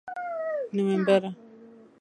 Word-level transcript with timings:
نومبره! 0.73 1.31